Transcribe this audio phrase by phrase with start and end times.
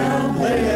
[0.00, 0.69] down, lay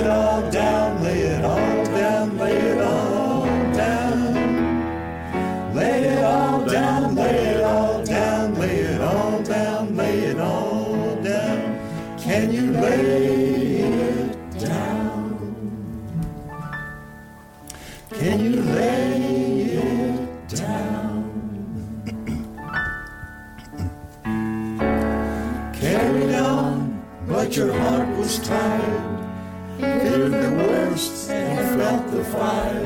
[32.38, 32.84] fire.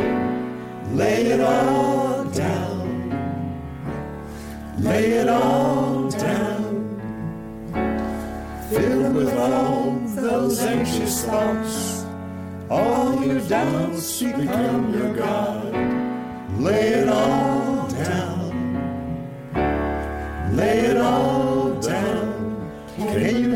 [0.93, 2.79] Lay it all down.
[4.79, 6.69] Lay it all down.
[8.71, 12.05] Filled with all those anxious thoughts,
[12.71, 15.73] all your doubts become your God.
[16.59, 18.39] Lay it all down.
[20.55, 22.29] Lay it all down.
[22.97, 23.48] Can you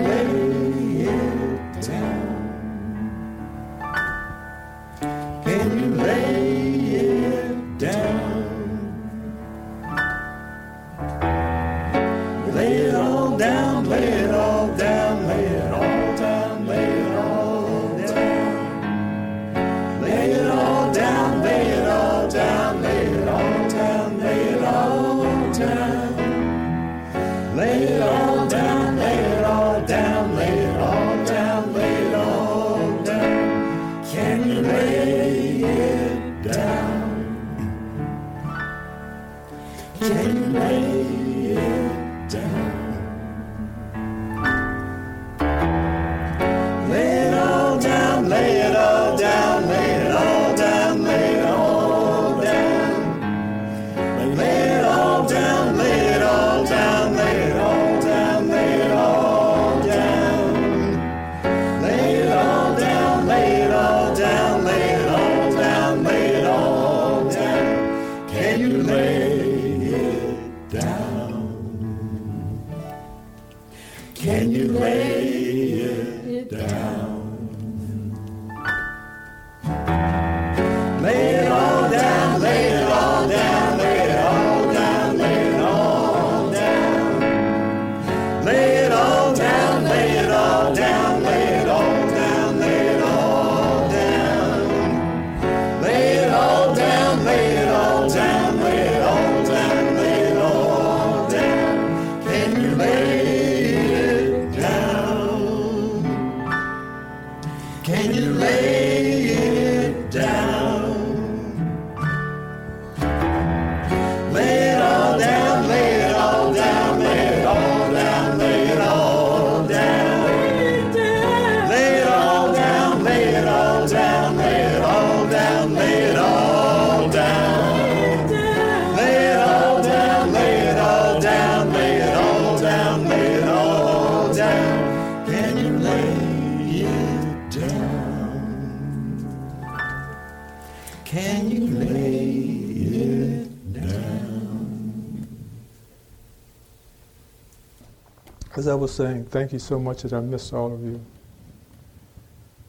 [148.55, 151.01] As I was saying, thank you so much that I missed all of you.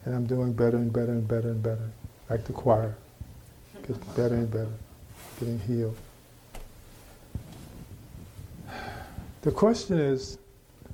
[0.06, 1.90] And I'm doing better and better and better and better,
[2.30, 2.96] like the choir.
[3.82, 4.72] Getting better and better,
[5.40, 5.98] getting healed.
[9.42, 10.38] The question is,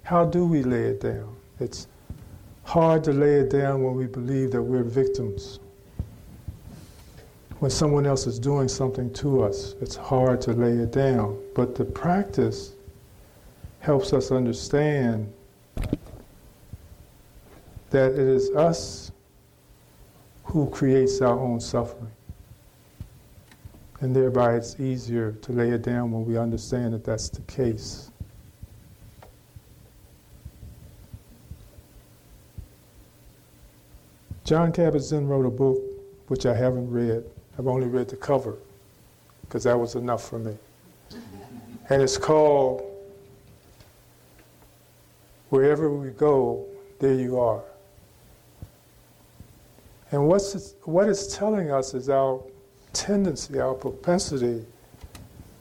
[0.01, 1.35] how do we lay it down?
[1.59, 1.87] It's
[2.63, 5.59] hard to lay it down when we believe that we're victims.
[7.59, 11.39] When someone else is doing something to us, it's hard to lay it down.
[11.53, 12.73] But the practice
[13.79, 15.31] helps us understand
[17.89, 19.11] that it is us
[20.43, 22.11] who creates our own suffering.
[24.01, 28.11] And thereby it's easier to lay it down when we understand that that's the case.
[34.45, 35.77] Jon Kabat-Zinn wrote a book
[36.27, 37.23] which I haven't read.
[37.57, 38.55] I've only read the cover
[39.41, 40.57] because that was enough for me.
[41.89, 42.88] and it's called
[45.49, 46.65] Wherever We Go,
[46.99, 47.63] There You Are.
[50.11, 52.41] And what's what it's telling us is our
[52.93, 54.65] tendency, our propensity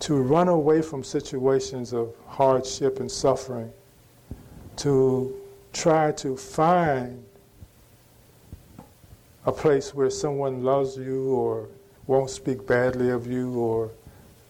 [0.00, 3.70] to run away from situations of hardship and suffering,
[4.76, 5.35] to
[5.73, 7.25] try to find
[9.44, 11.69] a place where someone loves you or
[12.06, 13.90] won't speak badly of you or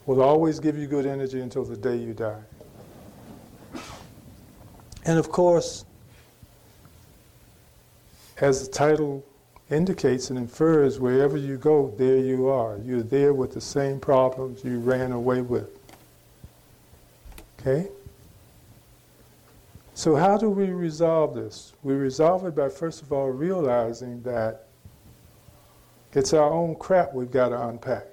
[0.05, 2.41] will always give you good energy until the day you die.
[5.09, 5.85] And of course,
[8.39, 9.25] as the title
[9.71, 12.77] indicates and infers, wherever you go, there you are.
[12.85, 15.67] You're there with the same problems you ran away with.
[17.59, 17.87] Okay?
[19.95, 21.73] So, how do we resolve this?
[21.81, 24.67] We resolve it by, first of all, realizing that
[26.13, 28.05] it's our own crap we've got to unpack.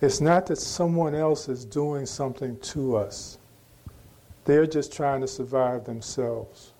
[0.00, 3.36] It's not that someone else is doing something to us,
[4.46, 6.72] they're just trying to survive themselves.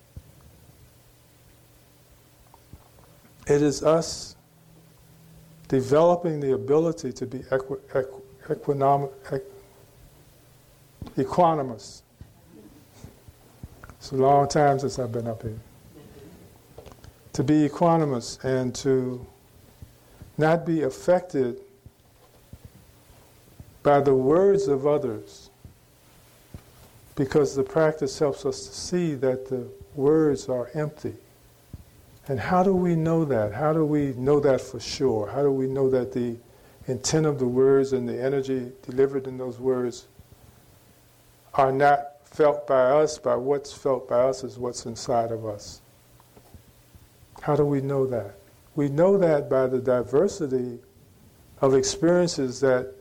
[3.45, 4.35] It is us
[5.67, 7.77] developing the ability to be equi-
[8.47, 9.41] equinom- equ-
[11.17, 12.01] equanimous.
[13.99, 15.59] It's a long time since I've been up here.
[17.33, 19.25] To be equanimous and to
[20.37, 21.59] not be affected
[23.83, 25.46] by the words of others
[27.17, 31.15] because the practice helps us to see that the words are empty.
[32.27, 33.53] And how do we know that?
[33.53, 35.27] How do we know that for sure?
[35.27, 36.37] How do we know that the
[36.87, 40.05] intent of the words and the energy delivered in those words
[41.55, 45.81] are not felt by us, by what's felt by us is what's inside of us?
[47.41, 48.35] How do we know that?
[48.75, 50.77] We know that by the diversity
[51.61, 52.93] of experiences that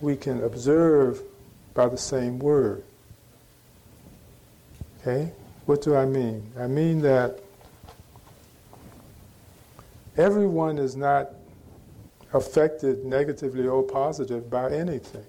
[0.00, 1.20] we can observe
[1.74, 2.84] by the same word.
[5.06, 5.30] Okay?
[5.66, 6.50] What do I mean?
[6.58, 7.38] I mean that
[10.16, 11.30] everyone is not
[12.32, 15.24] affected negatively or positive by anything.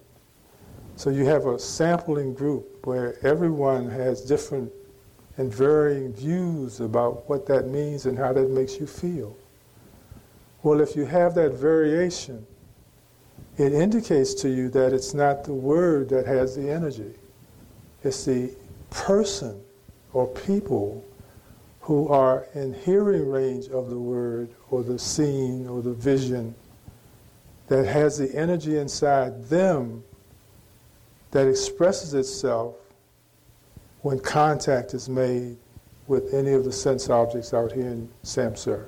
[0.96, 4.72] So you have a sampling group where everyone has different
[5.38, 9.38] and varying views about what that means and how that makes you feel.
[10.64, 12.48] Well, if you have that variation,
[13.58, 17.14] it indicates to you that it's not the word that has the energy,
[18.04, 18.56] it's the
[18.90, 19.64] person
[20.18, 21.06] or people
[21.80, 26.56] who are in hearing range of the word or the scene or the vision
[27.68, 30.04] that has the energy inside them
[31.30, 32.74] that expresses itself
[34.02, 35.56] when contact is made
[36.08, 38.88] with any of the sense objects out here in Samsara.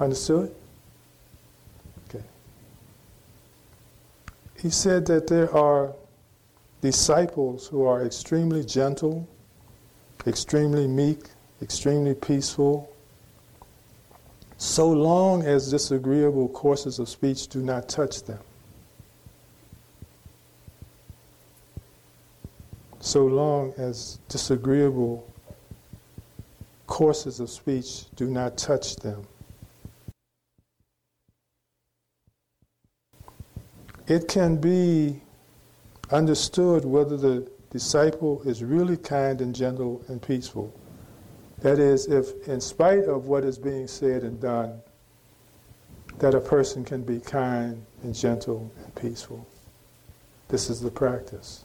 [0.00, 0.54] Understood?
[2.08, 2.24] Okay.
[4.58, 5.92] He said that there are
[6.80, 9.28] disciples who are extremely gentle,
[10.26, 11.26] extremely meek,
[11.60, 12.88] extremely peaceful,
[14.58, 18.38] so long as disagreeable courses of speech do not touch them.
[23.00, 25.28] So long as disagreeable
[26.86, 29.26] courses of speech do not touch them.
[34.06, 35.20] It can be
[36.10, 40.72] understood whether the disciple is really kind and gentle and peaceful.
[41.60, 44.82] That is, if in spite of what is being said and done,
[46.18, 49.46] that a person can be kind and gentle and peaceful.
[50.48, 51.64] This is the practice.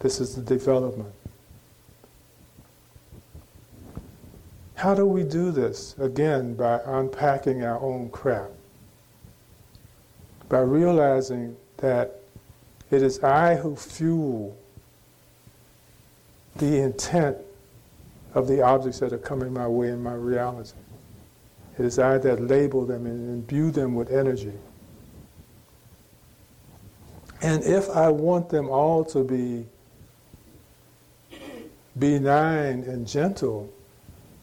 [0.00, 1.14] This is the development.
[4.74, 5.94] How do we do this?
[5.98, 8.50] Again, by unpacking our own crap.
[10.48, 12.20] By realizing that
[12.90, 14.56] it is I who fuel
[16.58, 17.36] the intent
[18.34, 20.78] of the objects that are coming my way in my reality.
[21.78, 24.52] It is I that label them and imbue them with energy.
[27.42, 29.66] And if I want them all to be
[31.98, 33.72] benign and gentle,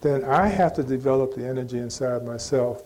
[0.00, 2.82] then I have to develop the energy inside myself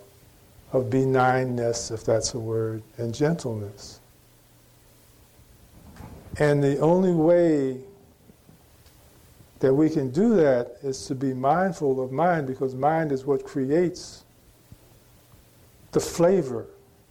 [0.72, 4.00] of benignness, if that's a word, and gentleness.
[6.38, 7.80] And the only way
[9.60, 13.44] that we can do that is to be mindful of mind because mind is what
[13.44, 14.24] creates
[15.92, 16.66] the flavor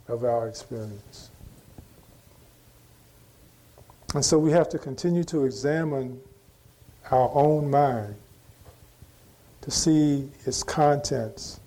[0.08, 1.30] of our experience.
[4.14, 6.20] And so we have to continue to examine
[7.12, 8.16] our own mind
[9.62, 11.60] to see its contents.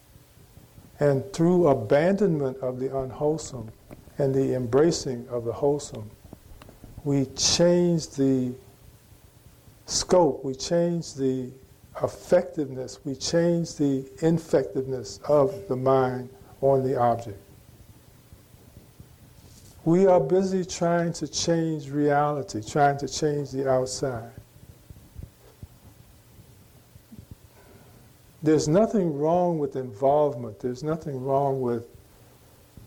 [1.00, 3.70] And through abandonment of the unwholesome
[4.18, 6.10] and the embracing of the wholesome,
[7.04, 8.54] we change the
[9.90, 11.50] scope, we change the
[12.02, 16.30] effectiveness, we change the infectiveness of the mind
[16.60, 17.38] on the object.
[19.84, 24.30] We are busy trying to change reality, trying to change the outside.
[28.42, 30.60] There's nothing wrong with involvement.
[30.60, 31.88] There's nothing wrong with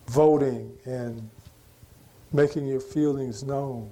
[0.06, 1.28] voting and
[2.32, 3.90] making your feelings known.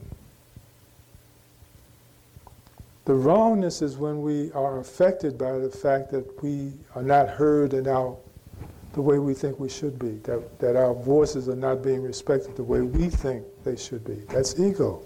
[3.04, 7.74] The wrongness is when we are affected by the fact that we are not heard
[7.74, 8.16] in our
[8.92, 12.54] the way we think we should be, that, that our voices are not being respected
[12.56, 14.14] the way we think they should be.
[14.28, 15.02] That's ego.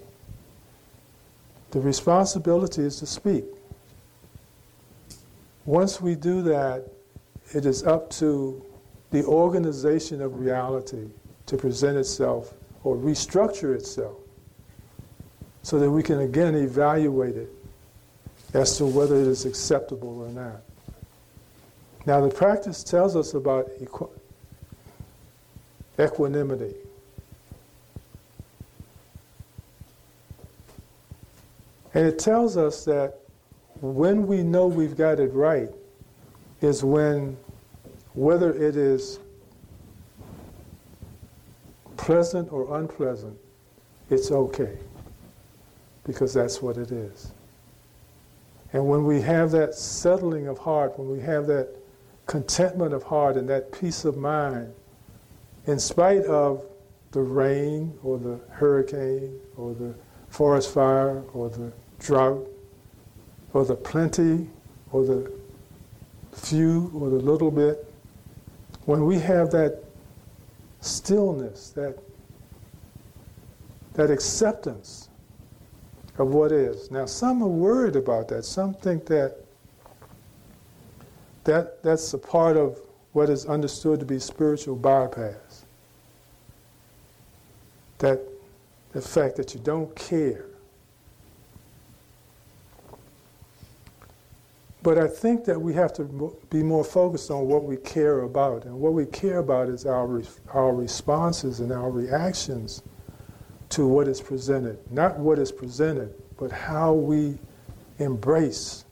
[1.71, 3.45] The responsibility is to speak.
[5.65, 6.85] Once we do that,
[7.53, 8.61] it is up to
[9.11, 11.07] the organization of reality
[11.45, 14.17] to present itself or restructure itself
[15.61, 17.49] so that we can again evaluate it
[18.57, 20.63] as to whether it is acceptable or not.
[22.07, 24.09] Now, the practice tells us about equ-
[25.99, 26.73] equanimity.
[31.93, 33.19] And it tells us that
[33.81, 35.69] when we know we've got it right
[36.61, 37.37] is when,
[38.15, 39.19] whether it is
[41.95, 43.37] pleasant or unpleasant,
[44.09, 44.79] it's okay.
[46.05, 47.33] Because that's what it is.
[48.73, 51.69] And when we have that settling of heart, when we have that
[52.25, 54.73] contentment of heart and that peace of mind,
[55.65, 56.65] in spite of
[57.11, 59.93] the rain or the hurricane or the
[60.29, 62.45] forest fire or the drought
[63.53, 64.47] or the plenty
[64.91, 65.31] or the
[66.33, 67.91] few or the little bit,
[68.85, 69.83] when we have that
[70.81, 71.97] stillness, that,
[73.93, 75.09] that acceptance
[76.17, 76.89] of what is.
[76.91, 78.43] Now, some are worried about that.
[78.45, 79.37] Some think that
[81.43, 82.79] that, that's a part of
[83.13, 85.65] what is understood to be spiritual bypass.
[87.99, 88.19] That
[88.91, 90.45] the fact that you don't care.
[94.83, 98.65] But I think that we have to be more focused on what we care about.
[98.65, 100.21] And what we care about is our,
[100.53, 102.83] our responses and our reactions
[103.69, 104.79] to what is presented.
[104.91, 107.37] Not what is presented, but how we
[107.99, 108.85] embrace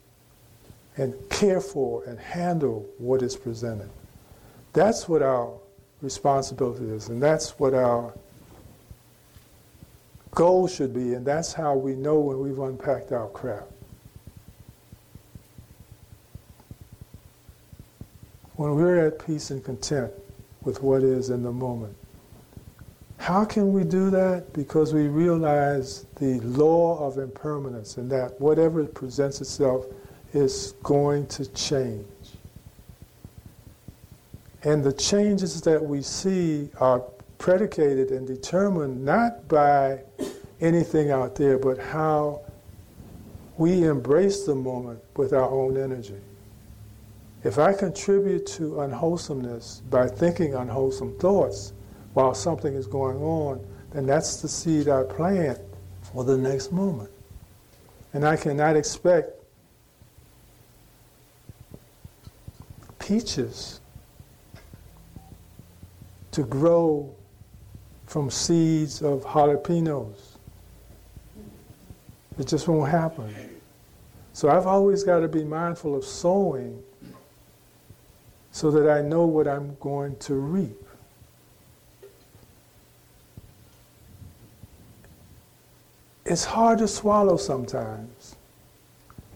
[0.98, 3.90] and care for and handle what is presented.
[4.74, 5.54] That's what our
[6.02, 8.14] responsibility is, and that's what our
[10.32, 13.68] goal should be, and that's how we know when we've unpacked our crap.
[18.56, 20.12] When we're at peace and content
[20.64, 21.96] with what is in the moment.
[23.18, 24.54] How can we do that?
[24.54, 29.86] Because we realize the law of impermanence and that whatever presents itself
[30.34, 32.06] is going to change.
[34.64, 37.04] And the changes that we see are
[37.38, 40.02] predicated and determined not by
[40.62, 42.42] anything out there, but how
[43.58, 46.20] we embrace the moment with our own energy.
[47.44, 51.74] If I contribute to unwholesomeness by thinking unwholesome thoughts
[52.16, 55.60] while something is going on, then that's the seed I plant
[56.02, 57.12] for the next moment.
[58.14, 59.32] And I cannot expect
[63.00, 63.82] peaches
[66.32, 67.14] to grow
[68.06, 70.38] from seeds of jalapenos.
[72.40, 73.36] It just won't happen.
[74.32, 76.82] So I've always got to be mindful of sowing
[78.52, 80.85] so that I know what I'm going to reap.
[86.26, 88.36] It's hard to swallow sometimes.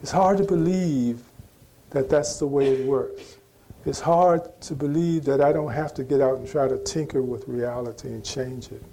[0.02, 1.22] It's hard to believe
[1.92, 3.38] that that's the way it works.
[3.86, 7.22] It's hard to believe that I don't have to get out and try to tinker
[7.22, 8.84] with reality and change it.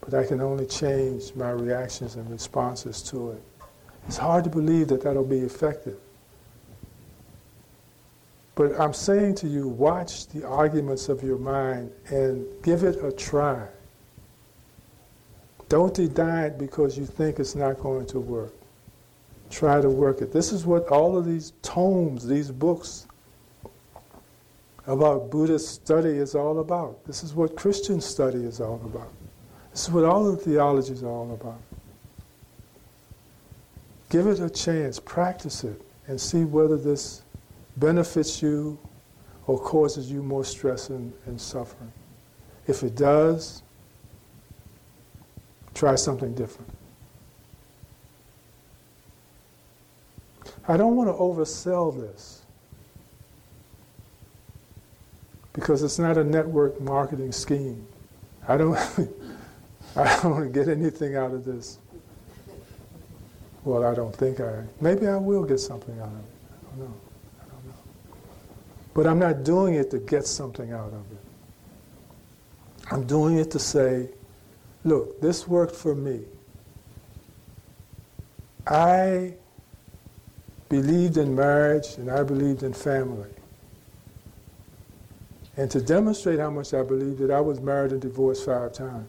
[0.00, 3.42] But I can only change my reactions and responses to it.
[4.06, 5.98] It's hard to believe that that'll be effective.
[8.54, 13.10] But I'm saying to you, watch the arguments of your mind and give it a
[13.10, 13.66] try.
[15.68, 18.54] Don't deny it because you think it's not going to work.
[19.50, 20.32] Try to work it.
[20.32, 23.06] This is what all of these tomes, these books,
[24.86, 27.04] about Buddhist study is all about.
[27.04, 29.12] This is what Christian study is all about.
[29.72, 31.60] This is what all of theology is all about.
[34.08, 37.22] Give it a chance, practice it, and see whether this
[37.76, 38.78] benefits you
[39.46, 41.92] or causes you more stress and, and suffering.
[42.66, 43.62] If it does,
[45.76, 46.72] try something different.
[50.66, 52.42] I don't want to oversell this
[55.52, 57.86] because it's not a network marketing scheme.
[58.48, 58.76] I don't,
[59.96, 61.78] I don't want to get anything out of this.
[63.64, 64.64] Well, I don't think I.
[64.80, 66.24] Maybe I will get something out of it.
[66.50, 66.94] I don't know.
[67.40, 67.74] I don't know.
[68.94, 71.18] But I'm not doing it to get something out of it.
[72.90, 74.08] I'm doing it to say,
[74.86, 76.22] look, this worked for me.
[78.66, 79.34] I
[80.68, 83.30] believed in marriage and I believed in family.
[85.56, 89.08] And to demonstrate how much I believed it, I was married and divorced five times.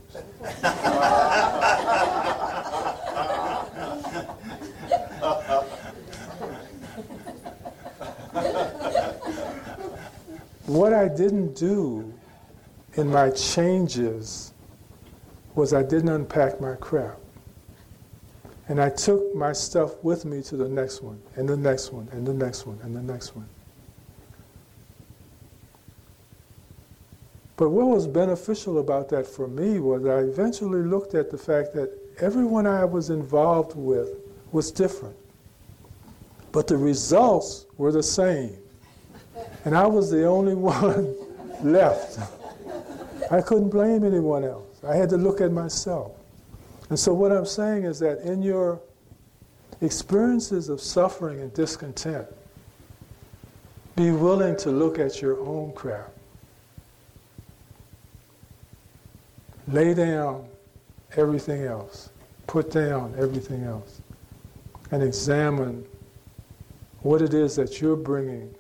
[10.66, 12.14] what I didn't do
[12.96, 14.54] in my changes
[15.58, 17.18] was I didn't unpack my crap.
[18.70, 22.08] And I took my stuff with me to the next one, and the next one,
[22.12, 23.50] and the next one, and the next one.
[27.56, 31.74] But what was beneficial about that for me was I eventually looked at the fact
[31.74, 34.10] that everyone I was involved with
[34.52, 35.16] was different.
[36.52, 38.58] But the results were the same.
[39.66, 41.16] And I was the only one
[41.64, 42.20] left.
[43.32, 44.67] I couldn't blame anyone else.
[44.86, 46.12] I had to look at myself.
[46.90, 48.80] And so, what I'm saying is that in your
[49.82, 52.28] experiences of suffering and discontent,
[53.96, 56.12] be willing to look at your own crap.
[59.68, 60.48] Lay down
[61.18, 62.10] everything else,
[62.46, 64.02] put down everything else,
[64.92, 65.86] and examine
[67.02, 68.54] what it is that you're bringing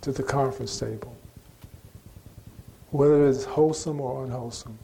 [0.00, 1.14] to the conference table,
[2.90, 4.78] whether it's wholesome or unwholesome.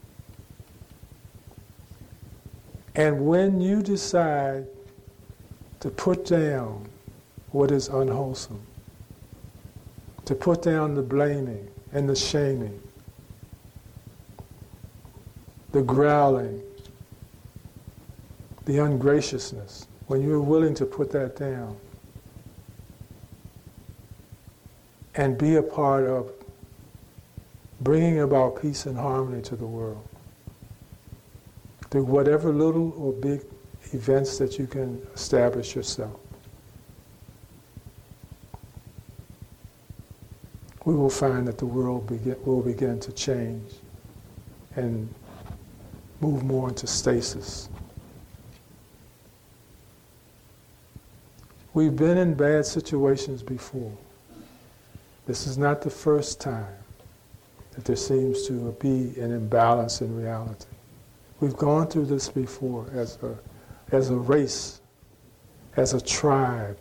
[2.95, 4.67] And when you decide
[5.79, 6.87] to put down
[7.51, 8.61] what is unwholesome,
[10.25, 12.79] to put down the blaming and the shaming,
[15.71, 16.61] the growling,
[18.65, 21.75] the ungraciousness, when you're willing to put that down
[25.15, 26.31] and be a part of
[27.81, 30.07] bringing about peace and harmony to the world,
[31.93, 33.45] through whatever little or big
[33.91, 36.19] events that you can establish yourself.
[40.85, 43.73] We will find that the world begin, will begin to change
[44.75, 45.07] and
[46.19, 47.69] move more into stasis.
[51.75, 53.95] We've been in bad situations before.
[55.27, 56.73] This is not the first time
[57.73, 60.72] that there seems to be an imbalance in reality.
[61.39, 63.37] We've gone through this before as a,
[63.91, 64.81] as a race,
[65.75, 66.77] as a tribe.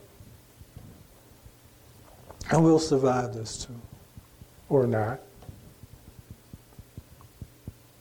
[2.51, 3.75] And we'll survive this too,
[4.69, 5.21] or not.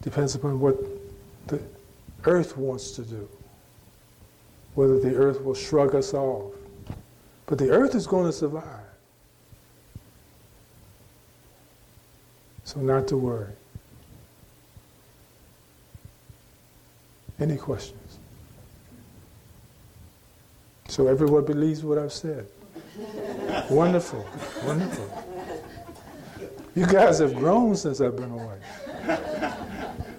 [0.02, 0.78] Depends upon what
[1.48, 1.62] the
[2.26, 3.28] earth wants to do,
[4.76, 6.54] whether the earth will shrug us off.
[7.46, 8.66] But the earth is going to survive.
[12.64, 13.52] So, not to worry.
[17.42, 18.20] Any questions?
[20.88, 22.46] So everyone believes what I've said.
[23.70, 24.24] wonderful,
[24.64, 25.26] wonderful.
[26.76, 28.60] You guys have grown since I've been away.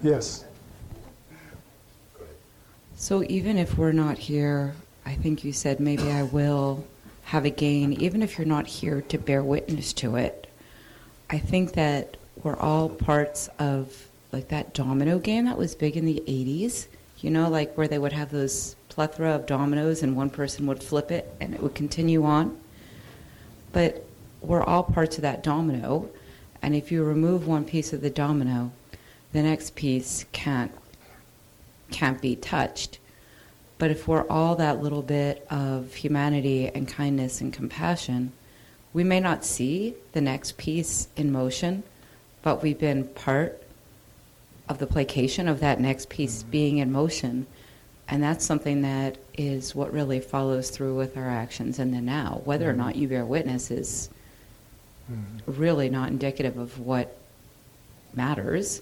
[0.01, 0.43] Yes.
[2.97, 6.85] So even if we're not here, I think you said maybe I will
[7.23, 10.51] have a gain, even if you're not here to bear witness to it.
[11.29, 16.03] I think that we're all parts of like that domino game that was big in
[16.03, 16.87] the 80s
[17.23, 20.83] you know, like where they would have those plethora of dominoes and one person would
[20.83, 22.59] flip it and it would continue on.
[23.71, 24.05] But
[24.41, 26.09] we're all parts of that domino,
[26.61, 28.73] and if you remove one piece of the domino,
[29.31, 30.71] the next piece can't
[31.91, 32.99] can't be touched.
[33.77, 38.33] But if we're all that little bit of humanity and kindness and compassion,
[38.91, 41.83] we may not see the next piece in motion,
[42.41, 43.62] but we've been part
[44.69, 46.51] of the placation of that next piece mm-hmm.
[46.51, 47.45] being in motion.
[48.07, 52.41] And that's something that is what really follows through with our actions in the now.
[52.45, 52.81] Whether mm-hmm.
[52.81, 54.09] or not you bear witness is
[55.11, 55.59] mm-hmm.
[55.59, 57.17] really not indicative of what
[58.13, 58.81] matters.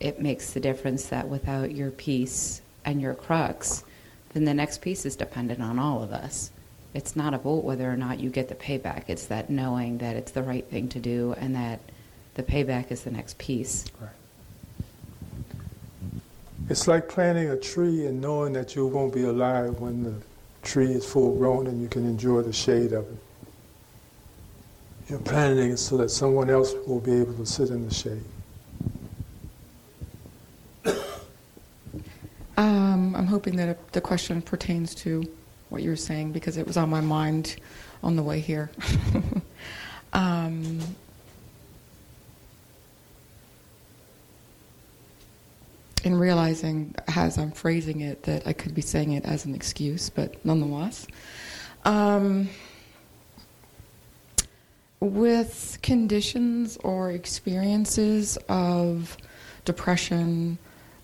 [0.00, 3.84] It makes the difference that without your piece and your crux,
[4.32, 6.50] then the next piece is dependent on all of us.
[6.94, 9.04] it's not about whether or not you get the payback.
[9.08, 11.80] It's that knowing that it's the right thing to do and that
[12.34, 13.86] the payback is the next piece.
[14.00, 14.10] Right.
[16.72, 20.14] It's like planting a tree and knowing that you won't be alive when the
[20.62, 23.18] tree is full grown and you can enjoy the shade of it.
[25.10, 28.24] You're planting it so that someone else will be able to sit in the shade.
[32.56, 35.30] Um, I'm hoping that the question pertains to
[35.68, 37.56] what you were saying because it was on my mind
[38.02, 38.70] on the way here.
[40.14, 40.80] um,
[46.22, 50.44] realizing, as I'm phrasing it, that I could be saying it as an excuse, but
[50.44, 51.06] nonetheless.
[51.84, 52.48] Um,
[55.00, 59.16] with conditions or experiences of
[59.64, 60.58] depression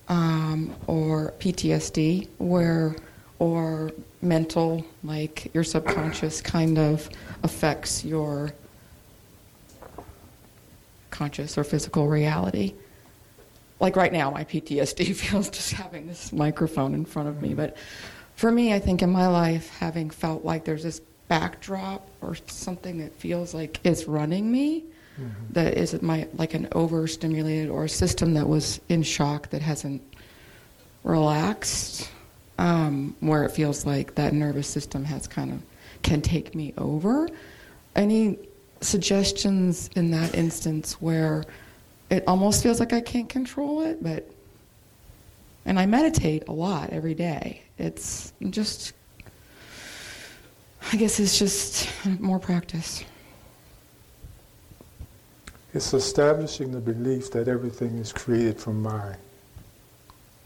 [0.08, 2.94] um, or PTSD, where
[3.40, 3.90] or
[4.22, 7.08] mental, like your subconscious kind of
[7.42, 8.52] affects your
[11.10, 12.74] conscious or physical reality.
[13.80, 17.54] Like right now, my PTSD feels just having this microphone in front of me.
[17.54, 17.76] But
[18.34, 22.98] for me, I think in my life, having felt like there's this backdrop or something
[22.98, 24.84] that feels like it's running me,
[25.20, 25.52] mm-hmm.
[25.52, 30.02] that is my like an overstimulated or a system that was in shock that hasn't
[31.04, 32.10] relaxed,
[32.58, 35.62] um, where it feels like that nervous system has kind of
[36.02, 37.28] can take me over.
[37.96, 38.38] Any
[38.80, 41.44] suggestions in that instance where
[42.10, 44.28] it almost feels like I can't control it, but
[45.64, 47.62] and I meditate a lot every day.
[47.78, 48.92] It's just
[50.92, 53.04] I guess it's just more practice.
[55.74, 59.18] It's establishing the belief that everything is created from mind,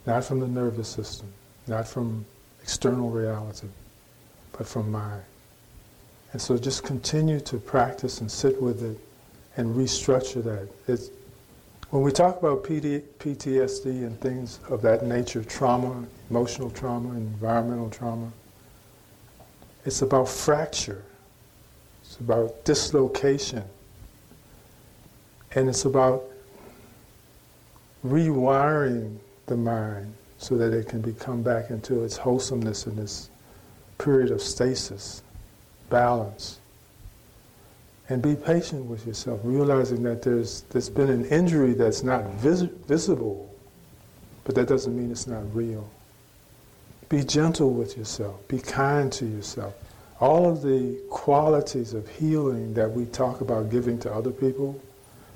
[0.05, 1.33] not from the nervous system,
[1.68, 2.25] not from
[2.61, 3.68] external reality,
[4.51, 5.22] but from mind.
[6.33, 8.98] And so just continue to practice and sit with it
[9.57, 10.68] and restructure that.
[10.88, 11.11] It's,
[11.92, 17.90] when we talk about PD, PTSD and things of that nature, trauma, emotional trauma, environmental
[17.90, 18.33] trauma,
[19.85, 21.05] it's about fracture.
[22.02, 23.62] It's about dislocation.
[25.55, 26.24] And it's about
[28.02, 33.28] rewiring the mind so that it can become back into its wholesomeness in this
[33.98, 35.22] period of stasis,
[35.90, 36.59] balance.
[38.08, 42.62] And be patient with yourself, realizing that there's, there's been an injury that's not vis-
[42.62, 43.54] visible,
[44.44, 45.88] but that doesn't mean it's not real.
[47.08, 48.46] Be gentle with yourself.
[48.48, 49.74] Be kind to yourself.
[50.18, 54.80] All of the qualities of healing that we talk about giving to other people,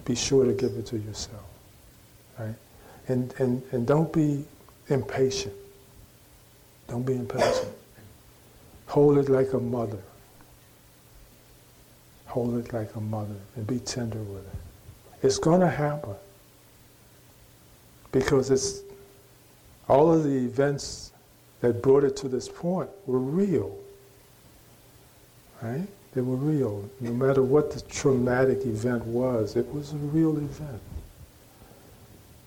[0.05, 1.45] be sure to give it to yourself.
[2.39, 2.55] Right?
[3.09, 4.45] And, and, and don't be
[4.89, 5.55] impatient.
[6.89, 7.73] Don't be impatient.
[8.87, 9.99] Hold it like a mother.
[12.37, 15.27] Hold it like a mother and be tender with it.
[15.27, 16.17] It's going to happen
[18.13, 18.83] because it's
[19.89, 21.13] all of the events
[21.63, 23.75] that brought it to this point were real.
[25.63, 25.87] Right?
[26.13, 26.87] They were real.
[27.01, 30.83] No matter what the traumatic event was, it was a real event.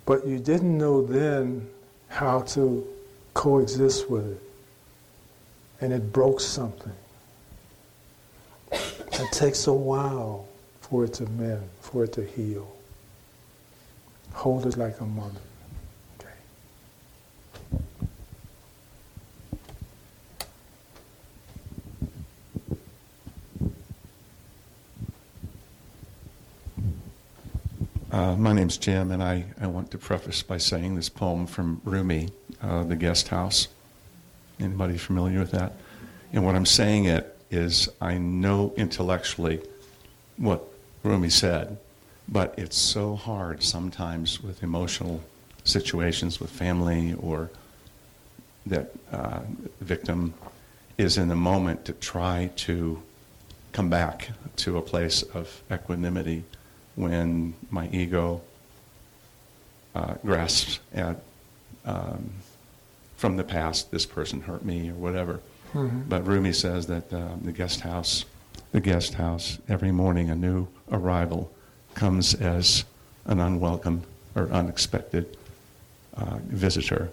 [0.05, 1.67] But you didn't know then
[2.09, 2.87] how to
[3.33, 4.41] coexist with it.
[5.81, 6.93] And it broke something.
[9.13, 10.47] It takes a while
[10.81, 12.71] for it to mend, for it to heal.
[14.33, 15.39] Hold it like a mother.
[28.11, 31.79] Uh, my name's Jim, and I, I want to preface by saying this poem from
[31.85, 32.29] Rumi,
[32.61, 33.67] uh, The Guest House.
[34.59, 35.73] Anybody familiar with that?
[36.33, 39.61] And what I'm saying it is I know intellectually
[40.37, 40.63] what
[41.03, 41.77] Rumi said,
[42.27, 45.21] but it's so hard sometimes with emotional
[45.63, 47.49] situations with family or
[48.65, 49.39] that uh,
[49.81, 50.33] victim
[50.97, 53.01] is in the moment to try to
[53.71, 56.43] come back to a place of equanimity
[56.95, 58.41] when my ego
[59.95, 61.17] uh, grasps at
[61.85, 62.31] um,
[63.15, 65.39] from the past, this person hurt me or whatever.
[65.73, 66.01] Mm-hmm.
[66.09, 68.25] But Rumi says that uh, the guest house,
[68.71, 71.51] the guest house, every morning a new arrival
[71.93, 72.85] comes as
[73.25, 74.03] an unwelcome
[74.35, 75.37] or unexpected
[76.15, 77.11] uh, visitor.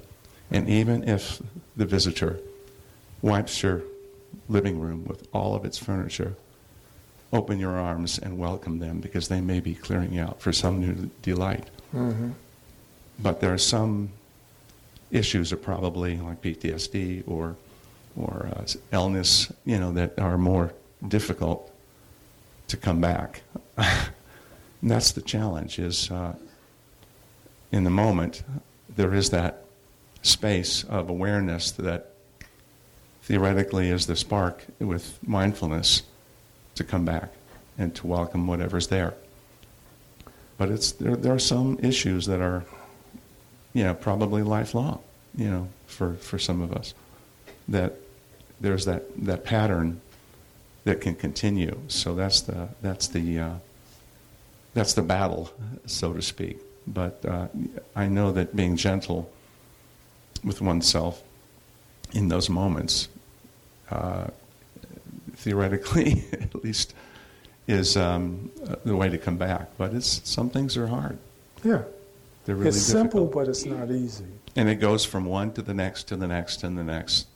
[0.51, 1.42] And even if
[1.77, 2.40] the visitor
[3.23, 3.83] wipes your
[4.49, 6.37] living room with all of its furniture
[7.33, 11.11] open your arms and welcome them because they may be clearing out for some new
[11.23, 11.64] delight.
[11.95, 12.31] Mm-hmm.
[13.19, 14.11] But there are some
[15.11, 17.57] issues are probably like PTSD or
[18.17, 20.73] or uh, illness, you know, that are more
[21.07, 21.71] difficult
[22.69, 23.43] to come back.
[23.77, 24.11] and
[24.83, 25.79] that's the challenge.
[25.79, 26.35] Is uh,
[27.73, 28.43] in the moment
[28.97, 29.65] there is that
[30.23, 32.13] space of awareness that
[33.23, 36.03] theoretically is the spark with mindfulness
[36.75, 37.33] to come back
[37.79, 39.15] and to welcome whatever's there.
[40.59, 42.65] But it's there, there are some issues that are,
[43.75, 45.01] you know, probably lifelong,
[45.37, 46.95] you know, for, for some of us.
[47.69, 47.95] That
[48.61, 50.01] there's that, that pattern
[50.85, 51.79] that can continue.
[51.88, 53.55] So that's the that's the uh,
[54.75, 55.51] that's the battle,
[55.87, 56.59] so to speak.
[56.87, 57.49] But uh,
[57.95, 59.31] I know that being gentle
[60.45, 61.23] with oneself
[62.12, 63.09] in those moments,
[63.90, 64.29] uh,
[65.35, 66.95] theoretically at least,
[67.66, 68.51] is um,
[68.85, 69.69] the way to come back.
[69.77, 71.19] But it's some things are hard.
[71.64, 71.83] Yeah.
[72.45, 74.25] They're really it's simple, but it's not easy.
[74.55, 77.27] and it goes from one to the next to the next and the next.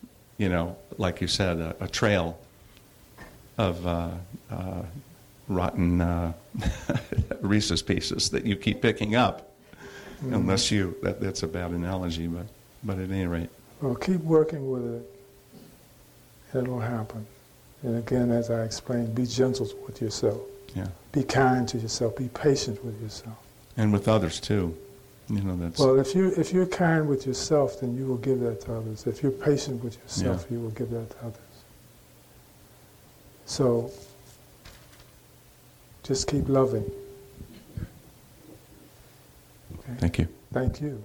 [0.41, 2.39] You know, like you said, a, a trail
[3.59, 4.09] of uh,
[4.51, 4.83] uh,
[5.49, 6.33] rotten uh,
[7.43, 9.53] Reese's pieces that you keep picking up,
[10.23, 10.97] unless you.
[11.03, 12.47] That, that's a bad analogy, but
[12.83, 13.51] but at any rate,
[13.83, 17.27] Well, keep working with it, it'll happen.
[17.83, 20.41] And again, as I explained, be gentle with yourself.
[20.75, 22.17] yeah, Be kind to yourself.
[22.17, 23.37] Be patient with yourself.
[23.77, 24.75] and with others too.
[25.31, 28.41] You know, that's Well, if you if you're kind with yourself, then you will give
[28.41, 29.07] that to others.
[29.07, 31.39] If you're patient with yourself, you will give that to others.
[33.47, 33.93] So,
[36.03, 36.91] just keep loving.
[39.79, 39.95] Okay?
[39.99, 40.27] thank you.
[40.53, 41.05] Thank you.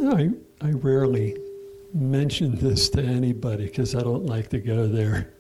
[0.03, 0.31] I,
[0.63, 1.37] I rarely
[1.93, 5.33] mention this to anybody because I don't like to go there.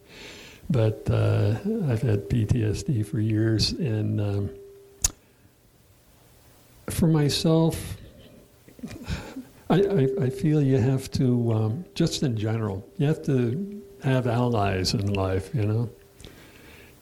[0.68, 1.56] But uh,
[1.88, 4.50] I've had PTSD for years, and um,
[6.90, 7.96] for myself,
[9.70, 14.26] I, I, I feel you have to, um, just in general, you have to have
[14.26, 15.90] allies in life, you know?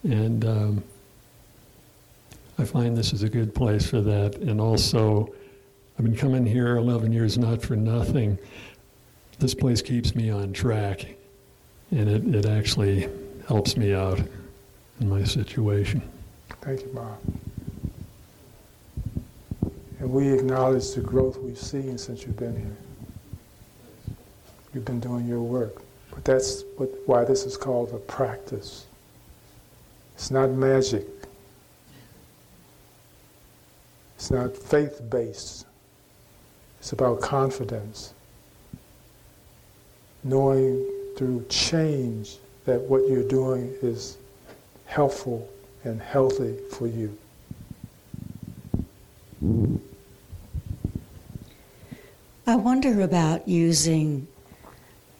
[0.02, 0.84] And um,
[2.58, 4.36] I find this is a good place for that.
[4.36, 5.32] And also,
[6.00, 8.38] I've been coming here 11 years not for nothing.
[9.38, 11.04] This place keeps me on track,
[11.90, 13.06] and it, it actually
[13.46, 14.18] helps me out
[14.98, 16.00] in my situation.
[16.62, 17.18] Thank you, Bob.
[19.98, 24.16] And we acknowledge the growth we've seen since you've been here.
[24.72, 25.82] You've been doing your work.
[26.12, 28.86] But that's what, why this is called a practice.
[30.14, 31.06] It's not magic.
[34.16, 35.66] It's not faith based.
[36.80, 38.14] It's about confidence.
[40.24, 44.16] Knowing through change that what you're doing is
[44.86, 45.48] helpful
[45.84, 47.16] and healthy for you.
[52.46, 54.26] I wonder about using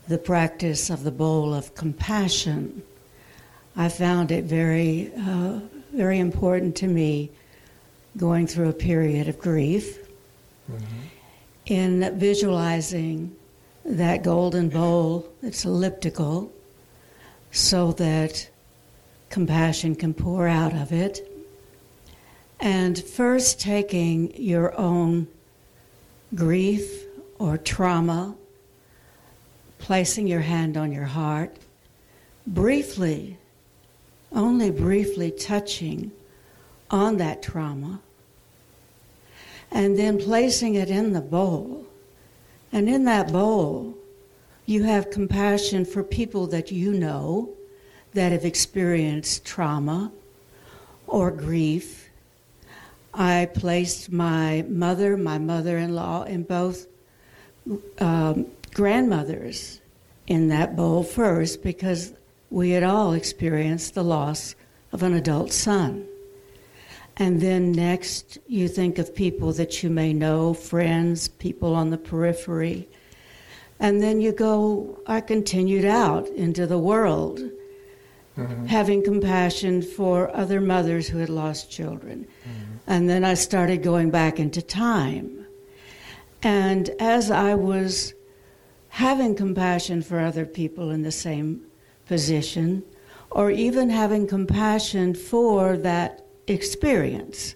[0.09, 2.83] the practice of the bowl of compassion.
[3.77, 5.61] I found it very, uh,
[5.93, 7.31] very important to me
[8.17, 9.99] going through a period of grief
[11.67, 13.35] in visualizing
[13.85, 16.53] that golden bowl that's elliptical
[17.51, 18.49] so that
[19.29, 21.27] compassion can pour out of it.
[22.61, 25.27] And first taking your own
[26.35, 27.05] grief
[27.39, 28.35] or trauma,
[29.79, 31.57] placing your hand on your heart,
[32.47, 33.39] briefly,
[34.33, 36.13] only briefly touching
[36.91, 38.01] on that trauma,
[39.71, 41.87] and then placing it in the bowl.
[42.73, 43.95] And in that bowl,
[44.67, 47.51] you have compassion for people that you know
[48.15, 50.13] that have experienced trauma
[51.07, 52.09] or grief.
[53.13, 56.87] I placed my mother, my mother in law, and both
[57.99, 59.81] um, grandmothers
[60.27, 62.13] in that bowl first because
[62.51, 64.55] we had all experienced the loss
[64.93, 66.07] of an adult son.
[67.21, 71.99] And then next, you think of people that you may know, friends, people on the
[71.99, 72.89] periphery.
[73.79, 77.39] And then you go, I continued out into the world,
[78.39, 78.65] mm-hmm.
[78.65, 82.27] having compassion for other mothers who had lost children.
[82.43, 82.75] Mm-hmm.
[82.87, 85.45] And then I started going back into time.
[86.43, 88.15] And as I was
[88.89, 91.67] having compassion for other people in the same
[92.07, 92.83] position,
[93.31, 97.55] or even having compassion for that experience,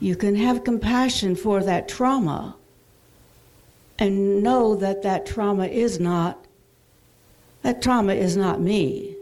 [0.00, 2.56] you can have compassion for that trauma
[3.98, 6.44] and know that that trauma is not
[7.62, 9.14] that trauma is not me.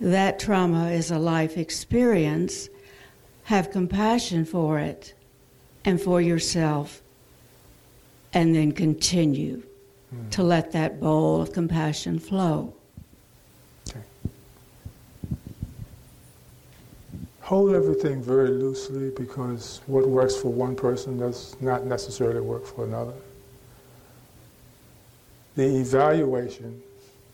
[0.00, 2.68] That trauma is a life experience,
[3.44, 5.14] have compassion for it
[5.84, 7.02] and for yourself,
[8.32, 9.62] and then continue
[10.14, 10.30] Mm.
[10.30, 12.72] to let that bowl of compassion flow.
[17.46, 22.84] Hold everything very loosely because what works for one person does not necessarily work for
[22.84, 23.12] another.
[25.54, 26.82] The evaluation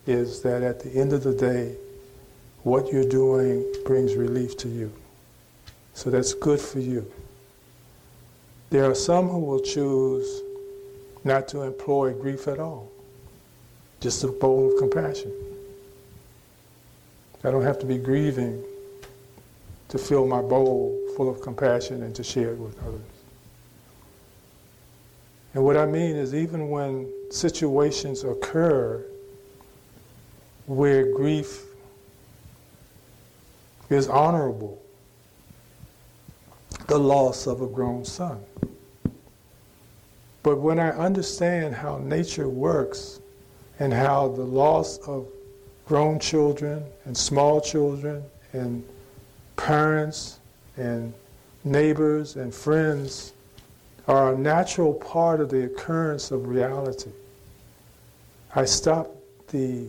[0.07, 1.77] is that at the end of the day,
[2.63, 4.93] what you're doing brings relief to you.
[5.95, 7.11] So that's good for you.
[8.69, 10.43] There are some who will choose
[11.25, 12.93] not to employ grief at all,
[14.01, 15.33] just a bowl of compassion.
[17.45, 18.63] I don't have to be grieving
[19.93, 23.01] to fill my bowl full of compassion and to share it with others.
[25.53, 29.05] And what I mean is, even when situations occur
[30.65, 31.65] where grief
[33.91, 34.81] is honorable,
[36.89, 38.43] the loss of a grown son.
[40.43, 43.21] But when I understand how nature works
[43.79, 45.29] and how the loss of
[45.85, 48.25] grown children and small children
[48.55, 48.83] and
[49.57, 50.39] parents
[50.77, 51.13] and
[51.65, 53.33] neighbors and friends
[54.09, 57.11] are a natural part of the occurrence of reality.
[58.55, 59.09] I stop
[59.49, 59.87] the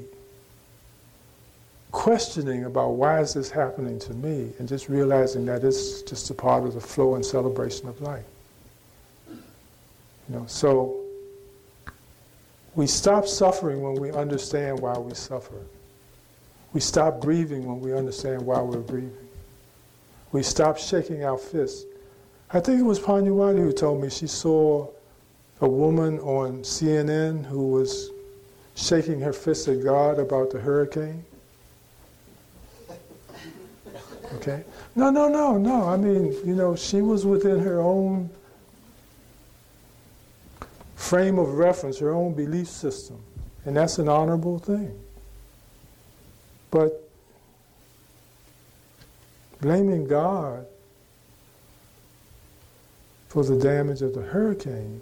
[1.92, 6.34] questioning about why is this happening to me and just realizing that it's just a
[6.34, 8.26] part of the flow and celebration of life.
[9.30, 11.00] You know, so
[12.76, 15.62] we stop suffering when we understand why we suffer.
[16.74, 19.23] We stop grieving when we understand why we're grieving.
[20.34, 21.86] We stopped shaking our fists.
[22.52, 24.88] I think it was Pannavati who told me she saw
[25.62, 28.10] a woman on CNN who was
[28.76, 31.24] shaking her fist at God about the hurricane.
[34.36, 34.64] Okay?
[34.96, 35.88] No, no, no, no.
[35.88, 38.30] I mean, you know, she was within her own
[40.96, 43.20] frame of reference, her own belief system.
[43.66, 45.00] And that's an honorable thing.
[46.72, 47.03] But
[49.64, 50.66] blaming God
[53.30, 55.02] for the damage of the hurricane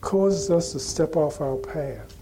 [0.00, 2.12] causes us to step off our path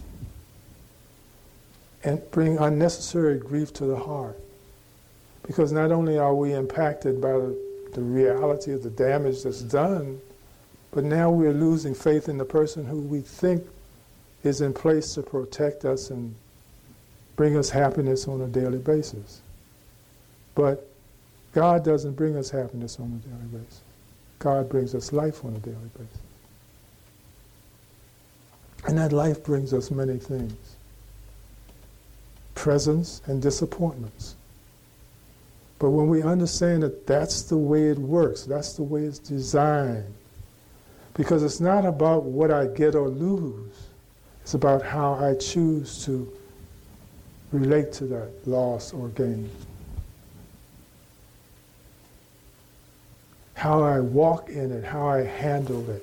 [2.05, 4.39] and bring unnecessary grief to the heart.
[5.47, 7.59] Because not only are we impacted by the,
[7.95, 10.21] the reality of the damage that's done,
[10.91, 13.67] but now we're losing faith in the person who we think
[14.45, 16.35] is in place to protect us and
[17.37, 19.41] bring us happiness on a daily basis.
[20.61, 20.87] But
[21.55, 23.81] God doesn't bring us happiness on a daily basis.
[24.41, 26.19] God brings us life on a daily basis.
[28.87, 30.77] And that life brings us many things
[32.55, 34.37] presents and disappointments.
[35.79, 40.13] But when we understand that that's the way it works, that's the way it's designed,
[41.15, 43.87] because it's not about what I get or lose,
[44.43, 46.31] it's about how I choose to
[47.51, 49.49] relate to that loss or gain.
[53.61, 56.03] How I walk in it, how I handle it.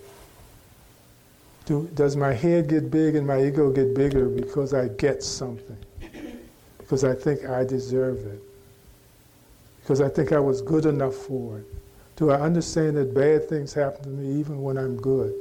[1.65, 5.75] Do, does my head get big and my ego get bigger because I get something?
[6.77, 8.39] Because I think I deserve it?
[9.81, 11.65] Because I think I was good enough for it?
[12.15, 15.33] Do I understand that bad things happen to me even when I'm good?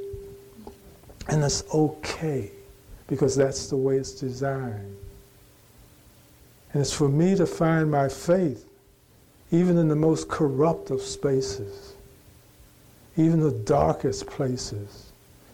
[1.28, 2.50] And it's okay
[3.08, 4.96] because that's the way it's designed.
[6.72, 8.64] And it's for me to find my faith
[9.50, 11.92] even in the most corrupt of spaces,
[13.16, 15.12] even the darkest places.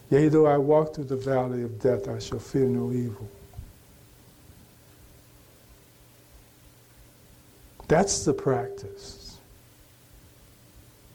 [0.09, 3.27] Yea, though I walk through the valley of death, I shall fear no evil.
[7.87, 9.37] That's the practice.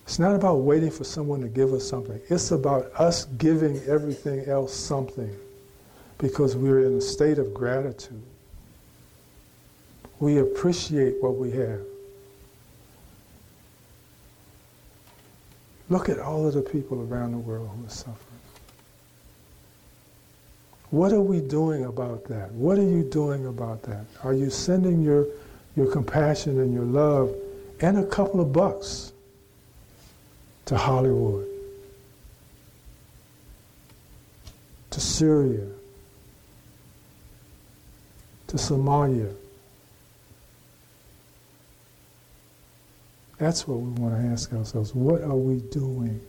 [0.05, 2.19] It's not about waiting for someone to give us something.
[2.31, 5.37] It's about us giving everything else something
[6.17, 8.23] because we're in a state of gratitude.
[10.19, 11.83] We appreciate what we have.
[15.91, 18.17] Look at all of the people around the world who are suffering.
[20.91, 22.51] What are we doing about that?
[22.53, 24.07] What are you doing about that?
[24.23, 25.27] Are you sending your,
[25.77, 27.35] your compassion and your love
[27.81, 29.13] and a couple of bucks
[30.67, 31.47] to Hollywood,
[34.91, 35.67] to Syria,
[38.47, 39.35] to Somalia?
[43.39, 44.95] That's what we want to ask ourselves.
[44.95, 46.21] What are we doing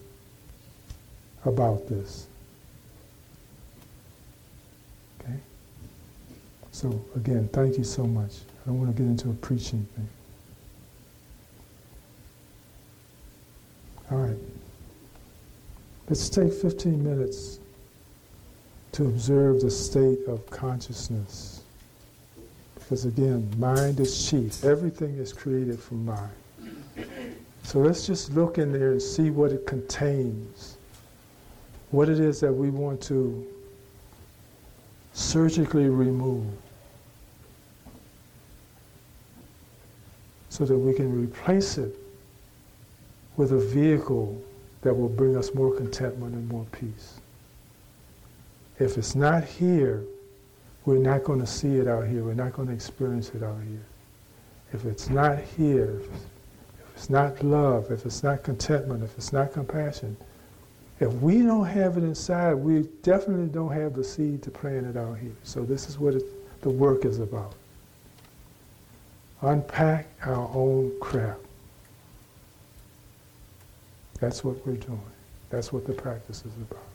[1.44, 2.28] about this?
[5.20, 5.34] Okay?
[6.72, 8.34] So again, thank you so much.
[8.64, 10.10] I don't want to get into a preaching thing.
[14.12, 14.38] All right.
[16.08, 17.60] Let's take 15 minutes
[18.94, 21.62] to observe the state of consciousness.
[22.76, 24.64] Because again, mind is chief.
[24.64, 26.32] Everything is created from mind.
[27.70, 30.78] So let's just look in there and see what it contains.
[31.92, 33.46] What it is that we want to
[35.14, 36.48] surgically remove
[40.50, 41.96] so that we can replace it
[43.38, 44.42] with a vehicle
[44.82, 47.20] that will bring us more contentment and more peace.
[48.80, 50.02] If it's not here,
[50.86, 52.24] we're not going to see it out here.
[52.24, 53.86] We're not going to experience it out here.
[54.74, 56.02] If it's not here,
[57.00, 60.18] it's not love, if it's not contentment, if it's not compassion,
[61.00, 64.98] if we don't have it inside, we definitely don't have the seed to plant it
[64.98, 65.32] out here.
[65.44, 66.24] So this is what it,
[66.62, 67.56] the work is about.
[69.42, 71.40] Unpack our own crap.
[74.20, 75.00] That's what we're doing.
[75.50, 76.89] That's what the practice is about.